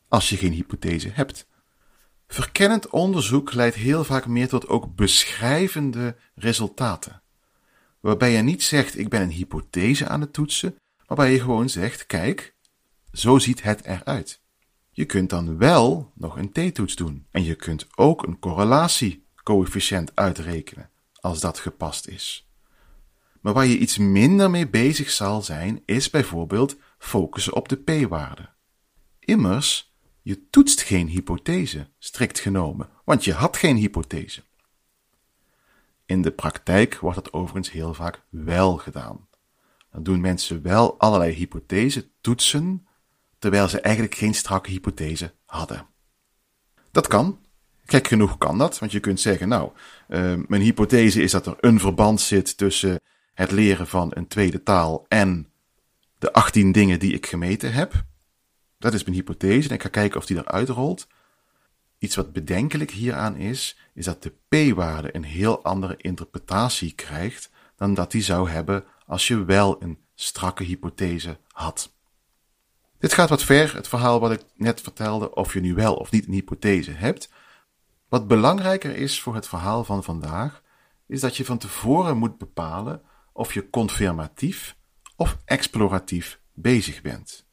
Als 0.09 0.29
je 0.29 0.37
geen 0.37 0.53
hypothese 0.53 1.09
hebt. 1.09 1.47
Verkennend 2.27 2.89
onderzoek 2.89 3.53
leidt 3.53 3.77
heel 3.77 4.05
vaak 4.05 4.27
meer 4.27 4.49
tot 4.49 4.69
ook 4.69 4.95
beschrijvende 4.95 6.17
resultaten. 6.35 7.23
Waarbij 8.01 8.33
je 8.33 8.43
niet 8.43 8.63
zegt: 8.63 8.99
Ik 8.99 9.09
ben 9.09 9.23
een 9.23 9.31
hypothese 9.31 10.09
aan 10.09 10.21
het 10.21 10.33
toetsen, 10.33 10.77
waarbij 11.07 11.33
je 11.33 11.41
gewoon 11.41 11.69
zegt: 11.69 12.07
Kijk, 12.07 12.55
zo 13.13 13.39
ziet 13.39 13.63
het 13.63 13.85
eruit. 13.85 14.41
Je 14.91 15.05
kunt 15.05 15.31
dan 15.31 15.59
wel 15.59 16.13
nog 16.15 16.37
een 16.37 16.53
t-toets 16.53 16.95
doen 16.95 17.27
en 17.31 17.45
je 17.45 17.55
kunt 17.55 17.87
ook 17.95 18.23
een 18.23 18.39
correlatiecoëfficiënt 18.39 20.17
uitrekenen, 20.17 20.91
als 21.25 21.41
dat 21.41 21.59
gepast 21.59 22.09
is. 22.09 22.49
Maar 23.41 23.53
waar 23.53 23.67
je 23.67 23.79
iets 23.79 23.99
minder 23.99 24.51
mee 24.51 24.69
bezig 24.69 25.11
zal 25.11 25.43
zijn, 25.43 25.83
is 25.85 26.11
bijvoorbeeld 26.11 26.77
focussen 26.99 27.55
op 27.55 27.69
de 27.69 27.77
p-waarde. 27.77 28.49
Immers, 29.19 29.95
je 30.23 30.49
toetst 30.51 30.81
geen 30.81 31.09
hypothese, 31.09 31.89
strikt 31.99 32.39
genomen, 32.39 32.89
want 33.05 33.25
je 33.25 33.33
had 33.33 33.57
geen 33.57 33.77
hypothese. 33.77 34.43
In 36.07 36.23
de 36.23 36.31
praktijk 36.31 36.99
wordt 36.99 37.17
dat 37.17 37.33
overigens 37.33 37.71
heel 37.71 37.95
vaak 37.95 38.23
wel 38.29 38.77
gedaan. 38.77 39.29
Dan 39.91 40.03
doen 40.03 40.21
mensen 40.21 40.63
wel 40.63 40.99
allerlei 40.99 41.33
hypothese 41.33 42.11
toetsen, 42.21 42.87
terwijl 43.39 43.69
ze 43.69 43.81
eigenlijk 43.81 44.15
geen 44.15 44.35
strakke 44.35 44.71
hypothese 44.71 45.35
hadden. 45.45 45.87
Dat 46.91 47.07
kan. 47.07 47.44
Gek 47.87 48.09
genoeg 48.09 48.39
kan 48.39 48.59
dat, 48.59 48.79
want 48.79 48.93
je 48.93 49.01
kunt 49.01 49.21
zeggen, 49.21 49.49
nou, 49.49 49.71
uh, 50.09 50.35
mijn 50.49 50.63
hypothese 50.63 51.23
is 51.23 51.31
dat 51.31 51.47
er 51.47 51.57
een 51.61 51.81
verband 51.81 52.21
zit 52.21 52.57
tussen 52.57 53.01
het 53.35 53.51
leren 53.51 53.87
van 53.87 54.11
een 54.15 54.29
tweede 54.29 54.63
taal 54.63 55.05
en 55.09 55.49
de 56.19 56.33
18 56.33 56.73
dingen 56.73 56.99
die 56.99 57.13
ik 57.13 57.27
gemeten 57.27 57.73
heb. 57.73 58.05
Dat 58.79 58.95
is 58.95 59.05
mijn 59.05 59.17
hypothese 59.17 59.69
en 59.69 59.75
ik 59.75 59.83
ga 59.83 59.89
kijken 59.89 60.19
of 60.19 60.27
die 60.27 60.37
eruit 60.37 60.69
rolt. 60.69 61.07
Iets 61.99 62.17
wat 62.17 62.33
bedenkelijk 62.33 62.91
hieraan 62.91 63.37
is, 63.37 63.79
is 63.95 64.05
dat 64.05 64.23
de 64.23 64.33
p-waarde 64.49 65.17
een 65.17 65.25
heel 65.25 65.65
andere 65.65 65.97
interpretatie 65.97 66.93
krijgt 66.93 67.51
dan 67.77 67.95
dat 67.95 68.11
die 68.11 68.23
zou 68.23 68.51
hebben 68.51 68.85
als 69.07 69.29
je 69.29 69.45
wel 69.45 69.83
een 69.83 69.99
strakke 70.15 70.65
hypothese 70.65 71.39
had. 71.53 71.93
Dit 72.99 73.13
gaat 73.13 73.29
wat 73.29 73.43
ver, 73.43 73.75
het 73.75 73.89
verhaal 73.89 74.21
wat 74.21 74.33
ik 74.33 74.41
net 74.55 74.81
vertelde, 74.81 75.35
of 75.35 75.53
je 75.53 75.61
nu 75.61 75.75
wel 75.75 75.95
of 75.95 76.11
niet 76.11 76.27
een 76.27 76.33
hypothese 76.33 76.91
hebt. 76.91 77.29
Wat 78.15 78.29
belangrijker 78.29 78.97
is 78.97 79.21
voor 79.21 79.35
het 79.35 79.49
verhaal 79.49 79.85
van 79.85 80.05
vandaag, 80.05 80.63
is 81.07 81.21
dat 81.21 81.37
je 81.37 81.45
van 81.45 81.59
tevoren 81.59 82.17
moet 82.17 82.39
bepalen 82.39 83.03
of 83.33 83.55
je 83.55 83.71
confirmatief 83.71 84.77
of 85.17 85.39
exploratief 85.45 86.41
bezig 86.53 87.03
bent. 87.03 87.47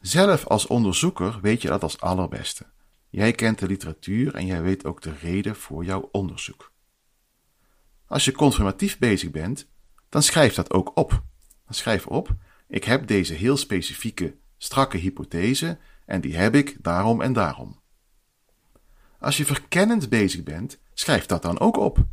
Zelf 0.00 0.46
als 0.46 0.66
onderzoeker 0.66 1.40
weet 1.40 1.62
je 1.62 1.68
dat 1.68 1.82
als 1.82 2.00
allerbeste. 2.00 2.66
Jij 3.10 3.32
kent 3.32 3.58
de 3.58 3.66
literatuur 3.66 4.34
en 4.34 4.46
jij 4.46 4.62
weet 4.62 4.84
ook 4.84 5.02
de 5.02 5.12
reden 5.12 5.56
voor 5.56 5.84
jouw 5.84 6.08
onderzoek. 6.12 6.72
Als 8.06 8.24
je 8.24 8.32
confirmatief 8.32 8.98
bezig 8.98 9.30
bent, 9.30 9.68
dan 10.08 10.22
schrijf 10.22 10.54
dat 10.54 10.72
ook 10.72 10.96
op. 10.96 11.10
Dan 11.64 11.74
schrijf 11.74 12.06
op: 12.06 12.34
ik 12.68 12.84
heb 12.84 13.06
deze 13.06 13.34
heel 13.34 13.56
specifieke, 13.56 14.36
strakke 14.56 14.96
hypothese 14.96 15.78
en 16.06 16.20
die 16.20 16.36
heb 16.36 16.54
ik 16.54 16.76
daarom 16.80 17.22
en 17.22 17.32
daarom. 17.32 17.82
Als 19.24 19.36
je 19.36 19.44
verkennend 19.44 20.08
bezig 20.08 20.42
bent, 20.42 20.78
schrijf 20.94 21.26
dat 21.26 21.42
dan 21.42 21.60
ook 21.60 21.76
op. 21.76 22.06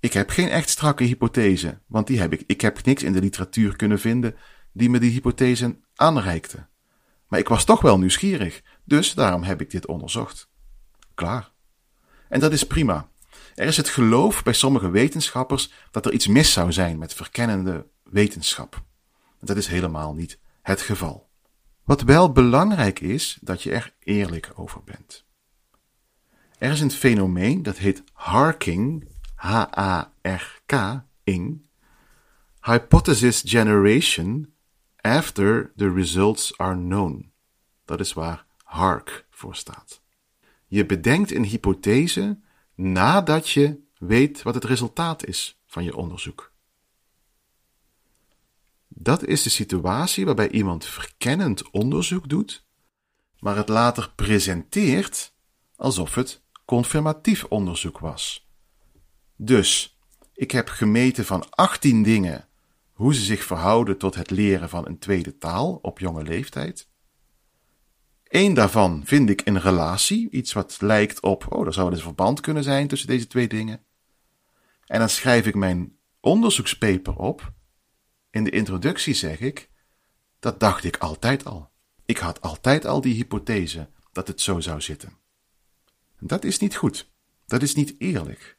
Ik 0.00 0.12
heb 0.12 0.30
geen 0.30 0.48
echt 0.48 0.68
strakke 0.68 1.04
hypothese, 1.04 1.80
want 1.86 2.06
die 2.06 2.20
heb 2.20 2.32
ik. 2.32 2.44
Ik 2.46 2.60
heb 2.60 2.84
niks 2.84 3.02
in 3.02 3.12
de 3.12 3.20
literatuur 3.20 3.76
kunnen 3.76 4.00
vinden 4.00 4.36
die 4.72 4.90
me 4.90 4.98
die 4.98 5.10
hypothese 5.10 5.78
aanreikte. 5.94 6.66
Maar 7.28 7.38
ik 7.38 7.48
was 7.48 7.64
toch 7.64 7.80
wel 7.80 7.98
nieuwsgierig, 7.98 8.62
dus 8.84 9.14
daarom 9.14 9.42
heb 9.42 9.60
ik 9.60 9.70
dit 9.70 9.86
onderzocht. 9.86 10.48
Klaar. 11.14 11.52
En 12.28 12.40
dat 12.40 12.52
is 12.52 12.66
prima. 12.66 13.08
Er 13.54 13.66
is 13.66 13.76
het 13.76 13.88
geloof 13.88 14.42
bij 14.42 14.52
sommige 14.52 14.90
wetenschappers 14.90 15.72
dat 15.90 16.06
er 16.06 16.12
iets 16.12 16.26
mis 16.26 16.52
zou 16.52 16.72
zijn 16.72 16.98
met 16.98 17.14
verkennende 17.14 17.86
wetenschap. 18.02 18.82
Dat 19.40 19.56
is 19.56 19.66
helemaal 19.66 20.14
niet 20.14 20.38
het 20.62 20.80
geval. 20.80 21.28
Wat 21.84 22.02
wel 22.02 22.32
belangrijk 22.32 23.00
is, 23.00 23.38
dat 23.40 23.62
je 23.62 23.72
er 23.72 23.94
eerlijk 23.98 24.52
over 24.54 24.84
bent. 24.84 25.26
Er 26.58 26.70
is 26.70 26.80
een 26.80 26.90
fenomeen 26.90 27.62
dat 27.62 27.76
heet 27.76 28.02
harking 28.12 29.08
H-A-R-K-ing, 29.34 30.06
Hypothesis 32.60 33.42
Generation 33.46 34.52
after 35.00 35.72
the 35.76 35.92
results 35.92 36.58
are 36.58 36.74
known. 36.74 37.32
Dat 37.84 38.00
is 38.00 38.12
waar 38.12 38.46
HARK 38.64 39.26
voor 39.30 39.56
staat. 39.56 40.00
Je 40.66 40.86
bedenkt 40.86 41.32
een 41.32 41.44
hypothese 41.44 42.38
nadat 42.74 43.48
je 43.48 43.80
weet 43.98 44.42
wat 44.42 44.54
het 44.54 44.64
resultaat 44.64 45.24
is 45.26 45.60
van 45.66 45.84
je 45.84 45.96
onderzoek. 45.96 46.52
Dat 48.88 49.24
is 49.24 49.42
de 49.42 49.50
situatie 49.50 50.24
waarbij 50.24 50.50
iemand 50.50 50.84
verkennend 50.84 51.70
onderzoek 51.70 52.28
doet, 52.28 52.64
maar 53.38 53.56
het 53.56 53.68
later 53.68 54.12
presenteert 54.14 55.32
alsof 55.76 56.14
het 56.14 56.42
confirmatief 56.68 57.44
onderzoek 57.44 57.98
was. 57.98 58.48
Dus, 59.36 59.98
ik 60.34 60.50
heb 60.50 60.68
gemeten 60.68 61.24
van 61.24 61.50
18 61.50 62.02
dingen 62.02 62.48
hoe 62.92 63.14
ze 63.14 63.22
zich 63.22 63.44
verhouden 63.44 63.98
tot 63.98 64.14
het 64.14 64.30
leren 64.30 64.68
van 64.68 64.86
een 64.86 64.98
tweede 64.98 65.38
taal 65.38 65.78
op 65.82 65.98
jonge 65.98 66.22
leeftijd. 66.22 66.88
Eén 68.24 68.54
daarvan 68.54 69.02
vind 69.04 69.30
ik 69.30 69.40
een 69.44 69.60
relatie, 69.60 70.30
iets 70.30 70.52
wat 70.52 70.80
lijkt 70.80 71.20
op, 71.20 71.52
oh, 71.52 71.66
er 71.66 71.72
zou 71.72 71.90
dus 71.90 71.98
een 71.98 72.04
verband 72.04 72.40
kunnen 72.40 72.62
zijn 72.62 72.88
tussen 72.88 73.08
deze 73.08 73.26
twee 73.26 73.48
dingen. 73.48 73.84
En 74.86 74.98
dan 74.98 75.08
schrijf 75.08 75.46
ik 75.46 75.54
mijn 75.54 75.96
onderzoekspaper 76.20 77.16
op. 77.16 77.52
In 78.30 78.44
de 78.44 78.50
introductie 78.50 79.14
zeg 79.14 79.40
ik, 79.40 79.70
dat 80.38 80.60
dacht 80.60 80.84
ik 80.84 80.96
altijd 80.96 81.44
al. 81.44 81.70
Ik 82.04 82.18
had 82.18 82.40
altijd 82.40 82.86
al 82.86 83.00
die 83.00 83.14
hypothese 83.14 83.90
dat 84.12 84.28
het 84.28 84.40
zo 84.40 84.60
zou 84.60 84.80
zitten. 84.80 85.26
Dat 86.20 86.44
is 86.44 86.58
niet 86.58 86.76
goed. 86.76 87.10
Dat 87.46 87.62
is 87.62 87.74
niet 87.74 87.94
eerlijk. 87.98 88.58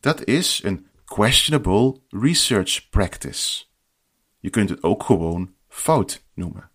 Dat 0.00 0.24
is 0.24 0.60
een 0.64 0.86
questionable 1.04 2.00
research 2.08 2.88
practice. 2.90 3.64
Je 4.38 4.50
kunt 4.50 4.68
het 4.68 4.82
ook 4.82 5.02
gewoon 5.02 5.54
fout 5.68 6.24
noemen. 6.34 6.70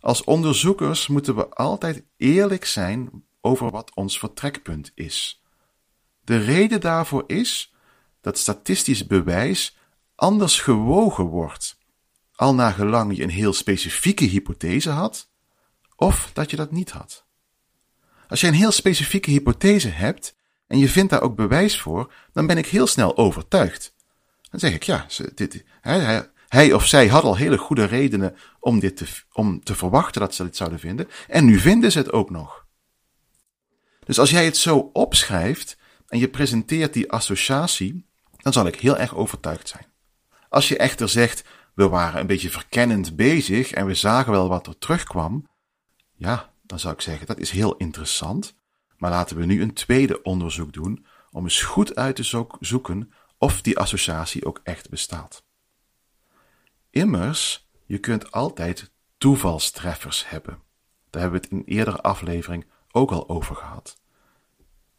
Als 0.00 0.24
onderzoekers 0.24 1.06
moeten 1.06 1.36
we 1.36 1.48
altijd 1.48 2.04
eerlijk 2.16 2.64
zijn 2.64 3.24
over 3.40 3.70
wat 3.70 3.94
ons 3.94 4.18
vertrekpunt 4.18 4.92
is. 4.94 5.42
De 6.24 6.36
reden 6.36 6.80
daarvoor 6.80 7.24
is 7.26 7.74
dat 8.20 8.38
statistisch 8.38 9.06
bewijs 9.06 9.76
anders 10.14 10.60
gewogen 10.60 11.24
wordt, 11.24 11.78
al 12.34 12.54
naar 12.54 12.72
gelang 12.72 13.16
je 13.16 13.22
een 13.22 13.30
heel 13.30 13.52
specifieke 13.52 14.24
hypothese 14.24 14.90
had, 14.90 15.30
of 15.96 16.30
dat 16.32 16.50
je 16.50 16.56
dat 16.56 16.70
niet 16.70 16.90
had. 16.90 17.25
Als 18.28 18.40
je 18.40 18.46
een 18.46 18.54
heel 18.54 18.70
specifieke 18.70 19.30
hypothese 19.30 19.88
hebt 19.88 20.36
en 20.66 20.78
je 20.78 20.88
vindt 20.88 21.10
daar 21.10 21.22
ook 21.22 21.36
bewijs 21.36 21.80
voor, 21.80 22.12
dan 22.32 22.46
ben 22.46 22.58
ik 22.58 22.66
heel 22.66 22.86
snel 22.86 23.16
overtuigd. 23.16 23.94
Dan 24.50 24.60
zeg 24.60 24.74
ik, 24.74 24.82
ja, 24.82 25.06
dit, 25.34 25.64
hij, 25.80 26.30
hij 26.48 26.72
of 26.72 26.86
zij 26.86 27.08
had 27.08 27.22
al 27.22 27.36
hele 27.36 27.58
goede 27.58 27.84
redenen 27.84 28.36
om, 28.60 28.80
dit 28.80 28.96
te, 28.96 29.06
om 29.32 29.64
te 29.64 29.74
verwachten 29.74 30.20
dat 30.20 30.34
ze 30.34 30.42
dit 30.44 30.56
zouden 30.56 30.78
vinden, 30.78 31.08
en 31.28 31.44
nu 31.44 31.58
vinden 31.58 31.92
ze 31.92 31.98
het 31.98 32.12
ook 32.12 32.30
nog. 32.30 32.66
Dus 34.04 34.18
als 34.18 34.30
jij 34.30 34.44
het 34.44 34.56
zo 34.56 34.90
opschrijft 34.92 35.78
en 36.08 36.18
je 36.18 36.28
presenteert 36.28 36.92
die 36.92 37.10
associatie, 37.12 38.06
dan 38.36 38.52
zal 38.52 38.66
ik 38.66 38.80
heel 38.80 38.96
erg 38.96 39.14
overtuigd 39.14 39.68
zijn. 39.68 39.86
Als 40.48 40.68
je 40.68 40.76
echter 40.76 41.08
zegt, 41.08 41.44
we 41.74 41.88
waren 41.88 42.20
een 42.20 42.26
beetje 42.26 42.50
verkennend 42.50 43.16
bezig 43.16 43.70
en 43.70 43.86
we 43.86 43.94
zagen 43.94 44.32
wel 44.32 44.48
wat 44.48 44.66
er 44.66 44.78
terugkwam, 44.78 45.48
ja, 46.14 46.52
dan 46.66 46.78
zou 46.78 46.94
ik 46.94 47.00
zeggen, 47.00 47.26
dat 47.26 47.38
is 47.38 47.50
heel 47.50 47.76
interessant, 47.76 48.54
maar 48.96 49.10
laten 49.10 49.36
we 49.36 49.44
nu 49.44 49.62
een 49.62 49.74
tweede 49.74 50.22
onderzoek 50.22 50.72
doen 50.72 51.06
om 51.30 51.44
eens 51.44 51.62
goed 51.62 51.96
uit 51.96 52.16
te 52.16 52.46
zoeken 52.60 53.12
of 53.38 53.62
die 53.62 53.78
associatie 53.78 54.44
ook 54.44 54.60
echt 54.62 54.90
bestaat. 54.90 55.44
Immers, 56.90 57.68
je 57.86 57.98
kunt 57.98 58.32
altijd 58.32 58.90
toevalstreffers 59.18 60.28
hebben. 60.28 60.62
Daar 61.10 61.22
hebben 61.22 61.40
we 61.40 61.46
het 61.46 61.54
in 61.54 61.58
een 61.58 61.76
eerdere 61.78 62.00
aflevering 62.00 62.66
ook 62.90 63.10
al 63.10 63.28
over 63.28 63.56
gehad. 63.56 64.00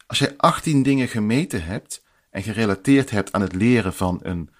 Als 0.06 0.18
jij 0.18 0.36
18 0.36 0.82
dingen 0.82 1.08
gemeten 1.08 1.64
hebt 1.64 2.04
en 2.30 2.42
gerelateerd 2.42 3.10
hebt 3.10 3.32
aan 3.32 3.40
het 3.40 3.54
leren 3.54 3.94
van 3.94 4.18
een 4.22 4.50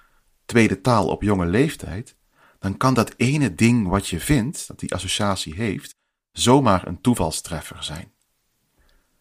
tweede 0.45 0.81
taal 0.81 1.09
op 1.09 1.23
jonge 1.23 1.47
leeftijd, 1.47 2.17
dan 2.59 2.77
kan 2.77 2.95
dat 2.95 3.15
ene 3.17 3.55
ding 3.55 3.89
wat 3.89 4.09
je 4.09 4.21
vindt, 4.21 4.67
dat 4.67 4.79
die 4.79 4.95
associatie 4.95 5.55
heeft, 5.55 5.95
zomaar 6.33 6.87
een 6.87 7.01
toevalstreffer 7.01 7.85
zijn. 7.85 8.13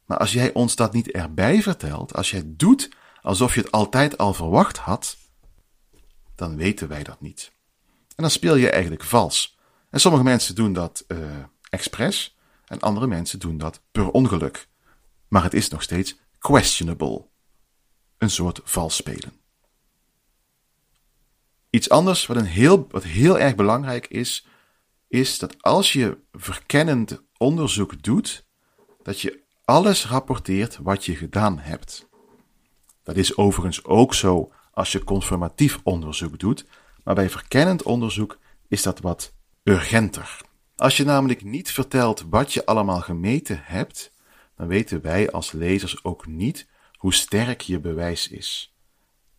Maar 0.06 0.18
als 0.18 0.34
jij 0.34 0.54
ons 0.54 0.76
dat 0.76 0.94
niet 0.94 1.12
erbij 1.12 1.62
vertelt, 1.62 2.14
als 2.16 2.32
jij 2.32 2.44
doet 2.46 2.90
alsof 3.22 3.54
je 3.54 3.62
het 3.62 3.72
altijd 3.72 4.18
al 4.18 4.34
verwacht 4.34 4.78
had, 4.78 5.18
dan 6.36 6.56
weten 6.56 6.88
wij 6.88 7.04
dat 7.04 7.22
niet. 7.22 7.52
En 8.08 8.24
dan 8.24 8.30
speel 8.30 8.56
je 8.56 8.70
eigenlijk 8.70 9.04
vals. 9.04 9.58
En 9.90 10.00
sommige 10.00 10.24
mensen 10.24 10.56
doen 10.56 10.74
dat 10.74 11.04
uh, 11.08 11.20
expres 11.70 12.38
en 12.66 12.80
andere 12.80 13.08
mensen 13.08 13.40
doen 13.40 13.58
dat 13.58 13.82
per 13.92 14.12
ongeluk. 14.12 14.68
Maar 15.28 15.44
het 15.44 15.54
is 15.54 15.70
nog 15.70 15.82
steeds 15.82 16.20
questionable. 16.40 17.26
Een 18.18 18.30
soort 18.30 18.62
vals 18.64 18.96
spelen. 18.96 19.34
Iets 21.70 21.90
anders 21.90 22.26
wat, 22.26 22.38
een 22.38 22.46
heel, 22.46 22.88
wat 22.90 23.04
heel 23.04 23.40
erg 23.40 23.56
belangrijk 23.56 24.08
is, 24.08 24.48
is 25.08 25.40
dat 25.40 25.64
als 25.64 25.94
je 25.94 26.18
verkennend 26.32 27.24
onderzoek 27.38 28.04
doet, 28.04 28.46
dat 29.04 29.20
je 29.22 29.44
alles 29.66 30.08
rapporteert 30.08 30.78
wat 30.78 31.06
je 31.06 31.16
gedaan 31.16 31.60
hebt. 31.60 32.08
Dat 33.04 33.16
is 33.16 33.38
overigens 33.38 33.84
ook 33.84 34.14
zo 34.14 34.52
als 34.72 34.92
je 34.92 35.04
confirmatief 35.04 35.80
onderzoek 35.84 36.40
doet, 36.40 36.66
maar 37.04 37.16
bij 37.16 37.30
verkennend 37.30 37.84
onderzoek 37.84 38.38
is 38.68 38.84
dat 38.84 39.00
wat 39.00 39.34
urgenter. 39.64 40.42
Als 40.76 40.98
je 40.98 41.04
namelijk 41.04 41.44
niet 41.44 41.72
vertelt 41.72 42.26
wat 42.30 42.54
je 42.54 42.66
allemaal 42.66 43.02
gemeten 43.02 43.60
hebt, 43.64 44.14
dan 44.56 44.68
weten 44.68 45.02
wij 45.02 45.32
als 45.32 45.52
lezers 45.52 46.04
ook 46.04 46.28
niet 46.28 46.68
hoe 46.98 47.14
sterk 47.14 47.62
je 47.62 47.80
bewijs 47.80 48.28
is. 48.28 48.76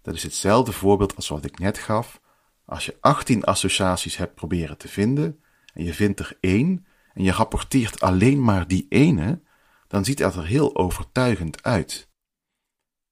Dat 0.02 0.14
is 0.14 0.22
hetzelfde 0.22 0.72
voorbeeld 0.72 1.16
als 1.16 1.28
wat 1.28 1.44
ik 1.44 1.58
net 1.58 1.78
gaf. 1.78 2.20
Als 2.64 2.86
je 2.86 2.96
18 3.00 3.44
associaties 3.44 4.16
hebt 4.16 4.34
proberen 4.34 4.78
te 4.78 4.88
vinden 4.88 5.42
en 5.78 5.84
je 5.84 5.94
vindt 5.94 6.20
er 6.20 6.36
één 6.40 6.86
en 7.14 7.22
je 7.22 7.32
rapporteert 7.32 8.00
alleen 8.00 8.42
maar 8.42 8.68
die 8.68 8.86
ene, 8.88 9.40
dan 9.88 10.04
ziet 10.04 10.18
dat 10.18 10.36
er 10.36 10.46
heel 10.46 10.76
overtuigend 10.76 11.62
uit. 11.62 12.08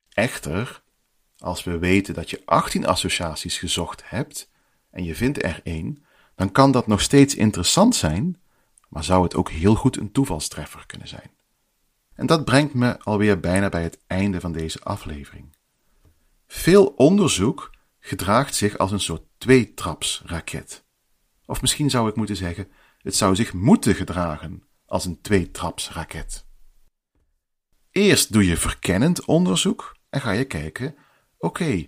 Echter, 0.08 0.82
als 1.38 1.64
we 1.64 1.78
weten 1.78 2.14
dat 2.14 2.30
je 2.30 2.42
18 2.44 2.86
associaties 2.86 3.58
gezocht 3.58 4.10
hebt 4.10 4.50
en 4.90 5.04
je 5.04 5.14
vindt 5.14 5.42
er 5.42 5.60
één, 5.62 6.04
dan 6.34 6.52
kan 6.52 6.70
dat 6.72 6.86
nog 6.86 7.00
steeds 7.00 7.34
interessant 7.34 7.94
zijn, 7.94 8.40
maar 8.88 9.04
zou 9.04 9.22
het 9.22 9.34
ook 9.34 9.50
heel 9.50 9.74
goed 9.74 9.96
een 9.96 10.12
toevalstreffer 10.12 10.86
kunnen 10.86 11.08
zijn. 11.08 11.30
En 12.14 12.26
dat 12.26 12.44
brengt 12.44 12.74
me 12.74 13.00
alweer 13.00 13.40
bijna 13.40 13.68
bij 13.68 13.82
het 13.82 13.98
einde 14.06 14.40
van 14.40 14.52
deze 14.52 14.80
aflevering. 14.80 15.56
Veel 16.46 16.86
onderzoek 16.86 17.70
gedraagt 18.00 18.54
zich 18.54 18.78
als 18.78 18.92
een 18.92 19.00
soort 19.00 19.22
tweetrapsraket. 19.38 20.85
Of 21.46 21.60
misschien 21.60 21.90
zou 21.90 22.08
ik 22.08 22.16
moeten 22.16 22.36
zeggen, 22.36 22.68
het 22.98 23.16
zou 23.16 23.34
zich 23.34 23.52
moeten 23.52 23.94
gedragen 23.94 24.62
als 24.86 25.04
een 25.04 25.20
tweetrapsraket. 25.20 26.46
Eerst 27.90 28.32
doe 28.32 28.46
je 28.46 28.56
verkennend 28.56 29.24
onderzoek 29.24 29.96
en 30.08 30.20
ga 30.20 30.30
je 30.30 30.44
kijken, 30.44 30.96
oké, 31.38 31.86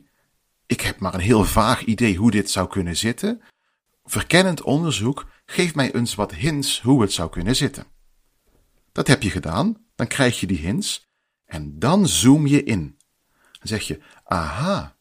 ik 0.66 0.80
heb 0.80 0.98
maar 0.98 1.14
een 1.14 1.20
heel 1.20 1.44
vaag 1.44 1.84
idee 1.84 2.16
hoe 2.16 2.30
dit 2.30 2.50
zou 2.50 2.68
kunnen 2.68 2.96
zitten. 2.96 3.42
Verkennend 4.04 4.62
onderzoek 4.62 5.26
geeft 5.46 5.74
mij 5.74 5.94
eens 5.94 6.14
wat 6.14 6.34
hints 6.34 6.80
hoe 6.80 7.00
het 7.00 7.12
zou 7.12 7.30
kunnen 7.30 7.56
zitten. 7.56 7.86
Dat 8.92 9.06
heb 9.06 9.22
je 9.22 9.30
gedaan, 9.30 9.86
dan 9.94 10.06
krijg 10.06 10.40
je 10.40 10.46
die 10.46 10.58
hints 10.58 11.08
en 11.44 11.78
dan 11.78 12.08
zoom 12.08 12.46
je 12.46 12.64
in. 12.64 12.98
Dan 13.30 13.68
zeg 13.68 13.82
je, 13.82 14.00
aha, 14.24 14.96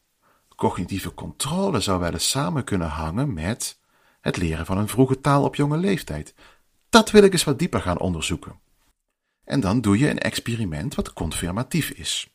cognitieve 0.56 1.14
controle 1.14 1.80
zou 1.80 2.00
wel 2.00 2.12
eens 2.12 2.30
samen 2.30 2.64
kunnen 2.64 2.88
hangen 2.88 3.32
met 3.32 3.77
het 4.28 4.36
leren 4.36 4.66
van 4.66 4.78
een 4.78 4.88
vroege 4.88 5.20
taal 5.20 5.44
op 5.44 5.54
jonge 5.54 5.76
leeftijd. 5.76 6.34
Dat 6.88 7.10
wil 7.10 7.22
ik 7.22 7.32
eens 7.32 7.44
wat 7.44 7.58
dieper 7.58 7.80
gaan 7.80 7.98
onderzoeken. 7.98 8.60
En 9.44 9.60
dan 9.60 9.80
doe 9.80 9.98
je 9.98 10.10
een 10.10 10.18
experiment 10.18 10.94
wat 10.94 11.12
confirmatief 11.12 11.90
is. 11.90 12.28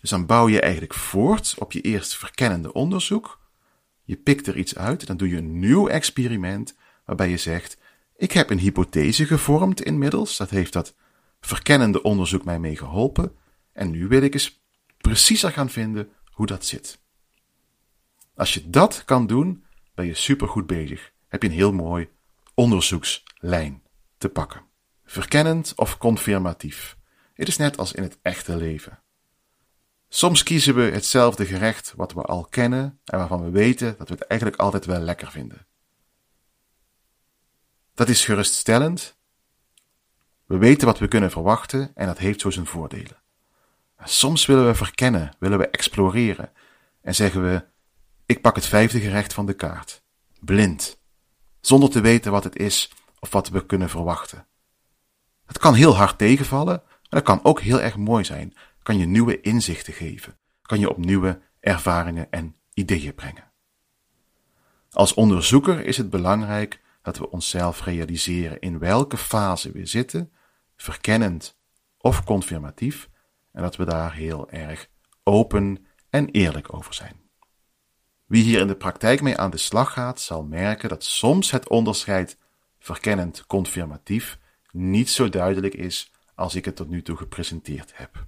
Dus 0.00 0.10
dan 0.10 0.26
bouw 0.26 0.48
je 0.48 0.60
eigenlijk 0.60 0.94
voort 0.94 1.54
op 1.58 1.72
je 1.72 1.80
eerst 1.80 2.16
verkennende 2.16 2.72
onderzoek. 2.72 3.40
Je 4.02 4.16
pikt 4.16 4.46
er 4.46 4.56
iets 4.56 4.76
uit, 4.76 5.06
dan 5.06 5.16
doe 5.16 5.28
je 5.28 5.36
een 5.36 5.58
nieuw 5.58 5.88
experiment 5.88 6.76
waarbij 7.04 7.28
je 7.28 7.36
zegt: 7.36 7.76
Ik 8.16 8.32
heb 8.32 8.50
een 8.50 8.58
hypothese 8.58 9.26
gevormd 9.26 9.82
inmiddels, 9.82 10.36
dat 10.36 10.50
heeft 10.50 10.72
dat 10.72 10.94
verkennende 11.40 12.02
onderzoek 12.02 12.44
mij 12.44 12.58
mee 12.58 12.76
geholpen, 12.76 13.32
en 13.72 13.90
nu 13.90 14.08
wil 14.08 14.22
ik 14.22 14.34
eens 14.34 14.62
preciezer 14.96 15.50
gaan 15.50 15.70
vinden 15.70 16.08
hoe 16.24 16.46
dat 16.46 16.64
zit. 16.64 17.00
Als 18.34 18.54
je 18.54 18.70
dat 18.70 19.04
kan 19.04 19.26
doen, 19.26 19.64
ben 20.00 20.08
je 20.08 20.14
supergoed 20.14 20.66
bezig. 20.66 21.12
Heb 21.28 21.42
je 21.42 21.48
een 21.48 21.54
heel 21.54 21.72
mooi 21.72 22.08
onderzoekslijn 22.54 23.82
te 24.18 24.28
pakken. 24.28 24.62
Verkennend 25.04 25.72
of 25.76 25.98
confirmatief. 25.98 26.96
Het 27.34 27.48
is 27.48 27.56
net 27.56 27.78
als 27.78 27.92
in 27.92 28.02
het 28.02 28.18
echte 28.22 28.56
leven. 28.56 29.02
Soms 30.08 30.42
kiezen 30.42 30.74
we 30.74 30.82
hetzelfde 30.82 31.46
gerecht 31.46 31.92
wat 31.96 32.12
we 32.12 32.22
al 32.22 32.44
kennen 32.44 33.00
en 33.04 33.18
waarvan 33.18 33.44
we 33.44 33.50
weten 33.50 33.94
dat 33.98 34.08
we 34.08 34.14
het 34.14 34.26
eigenlijk 34.26 34.60
altijd 34.60 34.84
wel 34.84 35.00
lekker 35.00 35.30
vinden. 35.30 35.66
Dat 37.94 38.08
is 38.08 38.24
geruststellend. 38.24 39.18
We 40.46 40.56
weten 40.56 40.86
wat 40.86 40.98
we 40.98 41.08
kunnen 41.08 41.30
verwachten 41.30 41.90
en 41.94 42.06
dat 42.06 42.18
heeft 42.18 42.40
zo 42.40 42.50
zijn 42.50 42.66
voordelen. 42.66 43.22
Soms 44.04 44.46
willen 44.46 44.66
we 44.66 44.74
verkennen, 44.74 45.36
willen 45.38 45.58
we 45.58 45.68
exploreren 45.68 46.52
en 47.00 47.14
zeggen 47.14 47.42
we: 47.42 47.64
Ik 48.30 48.40
pak 48.40 48.54
het 48.54 48.66
vijfde 48.66 49.00
gerecht 49.00 49.32
van 49.32 49.46
de 49.46 49.52
kaart. 49.52 50.02
Blind. 50.40 51.00
Zonder 51.60 51.90
te 51.90 52.00
weten 52.00 52.32
wat 52.32 52.44
het 52.44 52.56
is 52.56 52.92
of 53.18 53.30
wat 53.32 53.48
we 53.48 53.66
kunnen 53.66 53.88
verwachten. 53.88 54.46
Het 55.46 55.58
kan 55.58 55.74
heel 55.74 55.96
hard 55.96 56.18
tegenvallen, 56.18 56.82
maar 56.84 57.08
dat 57.08 57.22
kan 57.22 57.44
ook 57.44 57.60
heel 57.60 57.80
erg 57.80 57.96
mooi 57.96 58.24
zijn 58.24 58.54
kan 58.82 58.98
je 58.98 59.06
nieuwe 59.06 59.40
inzichten 59.40 59.92
geven, 59.92 60.38
kan 60.62 60.78
je 60.78 60.90
op 60.90 60.96
nieuwe 60.96 61.40
ervaringen 61.60 62.30
en 62.30 62.56
ideeën 62.74 63.14
brengen. 63.14 63.52
Als 64.90 65.14
onderzoeker 65.14 65.84
is 65.84 65.96
het 65.96 66.10
belangrijk 66.10 66.80
dat 67.02 67.18
we 67.18 67.30
onszelf 67.30 67.84
realiseren 67.84 68.60
in 68.60 68.78
welke 68.78 69.16
fase 69.16 69.72
we 69.72 69.86
zitten, 69.86 70.32
verkennend 70.76 71.58
of 71.98 72.24
confirmatief, 72.24 73.08
en 73.52 73.62
dat 73.62 73.76
we 73.76 73.84
daar 73.84 74.14
heel 74.14 74.50
erg 74.50 74.88
open 75.22 75.86
en 76.10 76.28
eerlijk 76.28 76.74
over 76.74 76.94
zijn. 76.94 77.29
Wie 78.30 78.42
hier 78.42 78.60
in 78.60 78.66
de 78.66 78.76
praktijk 78.76 79.20
mee 79.20 79.36
aan 79.36 79.50
de 79.50 79.56
slag 79.56 79.92
gaat, 79.92 80.20
zal 80.20 80.44
merken 80.44 80.88
dat 80.88 81.04
soms 81.04 81.50
het 81.50 81.68
onderscheid 81.68 82.38
verkennend 82.78 83.46
confirmatief 83.46 84.38
niet 84.72 85.10
zo 85.10 85.28
duidelijk 85.28 85.74
is 85.74 86.12
als 86.34 86.54
ik 86.54 86.64
het 86.64 86.76
tot 86.76 86.88
nu 86.88 87.02
toe 87.02 87.16
gepresenteerd 87.16 87.96
heb. 87.96 88.26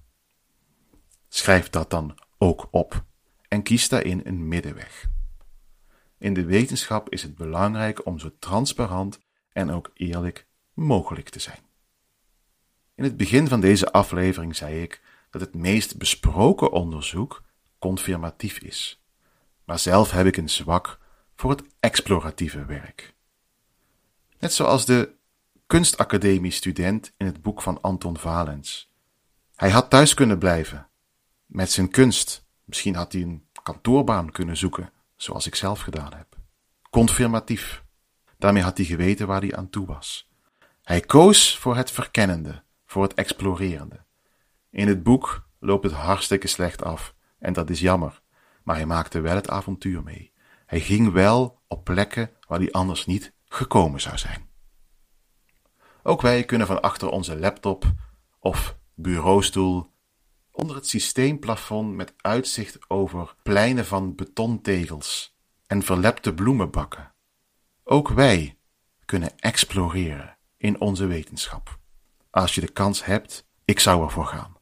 Schrijf 1.28 1.70
dat 1.70 1.90
dan 1.90 2.18
ook 2.38 2.68
op 2.70 3.04
en 3.48 3.62
kies 3.62 3.88
daarin 3.88 4.20
een 4.24 4.48
middenweg. 4.48 5.08
In 6.18 6.34
de 6.34 6.44
wetenschap 6.44 7.10
is 7.10 7.22
het 7.22 7.34
belangrijk 7.34 8.06
om 8.06 8.18
zo 8.18 8.30
transparant 8.38 9.20
en 9.52 9.70
ook 9.70 9.90
eerlijk 9.94 10.46
mogelijk 10.74 11.28
te 11.28 11.38
zijn. 11.38 11.60
In 12.94 13.04
het 13.04 13.16
begin 13.16 13.48
van 13.48 13.60
deze 13.60 13.92
aflevering 13.92 14.56
zei 14.56 14.82
ik 14.82 15.02
dat 15.30 15.40
het 15.40 15.54
meest 15.54 15.98
besproken 15.98 16.72
onderzoek 16.72 17.42
confirmatief 17.78 18.58
is, 18.58 19.01
maar 19.72 19.80
zelf 19.80 20.10
heb 20.10 20.26
ik 20.26 20.36
een 20.36 20.48
zwak 20.48 20.98
voor 21.36 21.50
het 21.50 21.62
exploratieve 21.80 22.64
werk. 22.64 23.14
Net 24.38 24.52
zoals 24.52 24.86
de 24.86 25.14
kunstacademie-student 25.66 27.12
in 27.16 27.26
het 27.26 27.42
boek 27.42 27.62
van 27.62 27.80
Anton 27.80 28.18
Valens. 28.18 28.92
Hij 29.54 29.70
had 29.70 29.90
thuis 29.90 30.14
kunnen 30.14 30.38
blijven, 30.38 30.88
met 31.46 31.70
zijn 31.70 31.90
kunst. 31.90 32.46
Misschien 32.64 32.94
had 32.94 33.12
hij 33.12 33.22
een 33.22 33.46
kantoorbaan 33.62 34.30
kunnen 34.32 34.56
zoeken, 34.56 34.92
zoals 35.16 35.46
ik 35.46 35.54
zelf 35.54 35.80
gedaan 35.80 36.14
heb. 36.14 36.36
Confirmatief. 36.90 37.84
Daarmee 38.38 38.62
had 38.62 38.76
hij 38.76 38.86
geweten 38.86 39.26
waar 39.26 39.40
hij 39.40 39.56
aan 39.56 39.70
toe 39.70 39.86
was. 39.86 40.30
Hij 40.82 41.00
koos 41.00 41.58
voor 41.58 41.76
het 41.76 41.90
verkennende, 41.90 42.62
voor 42.86 43.02
het 43.02 43.14
explorerende. 43.14 44.04
In 44.70 44.88
het 44.88 45.02
boek 45.02 45.48
loopt 45.58 45.84
het 45.84 45.92
hartstikke 45.92 46.46
slecht 46.46 46.82
af, 46.82 47.14
en 47.38 47.52
dat 47.52 47.70
is 47.70 47.80
jammer, 47.80 48.21
maar 48.64 48.76
hij 48.76 48.86
maakte 48.86 49.20
wel 49.20 49.34
het 49.34 49.48
avontuur 49.48 50.02
mee. 50.02 50.32
Hij 50.66 50.80
ging 50.80 51.12
wel 51.12 51.60
op 51.68 51.84
plekken 51.84 52.30
waar 52.48 52.58
hij 52.58 52.72
anders 52.72 53.06
niet 53.06 53.32
gekomen 53.44 54.00
zou 54.00 54.18
zijn. 54.18 54.50
Ook 56.02 56.20
wij 56.20 56.44
kunnen 56.44 56.66
van 56.66 56.82
achter 56.82 57.08
onze 57.08 57.38
laptop 57.38 57.92
of 58.38 58.76
bureaustoel 58.94 59.90
onder 60.50 60.76
het 60.76 60.88
systeemplafond 60.88 61.94
met 61.94 62.14
uitzicht 62.16 62.90
over 62.90 63.34
pleinen 63.42 63.86
van 63.86 64.14
betontegels 64.14 65.36
en 65.66 65.82
verlepte 65.82 66.34
bloemenbakken. 66.34 67.14
Ook 67.84 68.08
wij 68.08 68.58
kunnen 69.04 69.38
exploreren 69.38 70.36
in 70.56 70.80
onze 70.80 71.06
wetenschap. 71.06 71.78
Als 72.30 72.54
je 72.54 72.60
de 72.60 72.72
kans 72.72 73.04
hebt, 73.04 73.46
ik 73.64 73.80
zou 73.80 74.04
ervoor 74.04 74.26
gaan. 74.26 74.56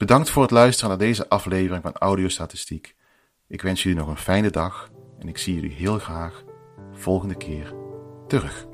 Bedankt 0.00 0.30
voor 0.30 0.42
het 0.42 0.50
luisteren 0.50 0.88
naar 0.88 0.98
deze 0.98 1.28
aflevering 1.28 1.82
van 1.82 1.92
Audiostatistiek. 1.92 2.94
Ik 3.48 3.62
wens 3.62 3.82
jullie 3.82 3.98
nog 3.98 4.08
een 4.08 4.16
fijne 4.16 4.50
dag 4.50 4.90
en 5.18 5.28
ik 5.28 5.38
zie 5.38 5.54
jullie 5.54 5.70
heel 5.70 5.98
graag 5.98 6.44
volgende 6.92 7.36
keer 7.36 7.74
terug. 8.26 8.66